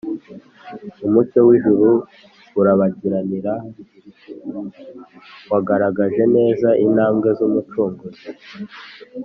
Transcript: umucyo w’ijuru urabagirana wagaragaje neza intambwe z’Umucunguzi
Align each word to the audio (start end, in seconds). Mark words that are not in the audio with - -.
umucyo 1.05 1.39
w’ijuru 1.47 1.87
urabagirana 2.59 3.53
wagaragaje 5.51 6.23
neza 6.35 6.67
intambwe 6.85 7.27
z’Umucunguzi 7.37 8.27